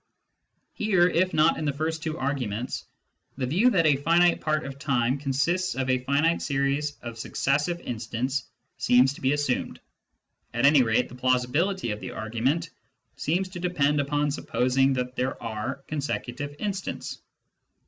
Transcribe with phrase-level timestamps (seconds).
[0.73, 2.85] Here, if not in the first two arguments,
[3.37, 7.79] the view that a finite part of time consists of a finite series of successive
[7.81, 8.45] instants
[8.79, 9.79] seems to be assumed;
[10.55, 12.71] at any rate the plausibility of the argument
[13.15, 17.19] seems to depend upon supposing that there are consecutive instants.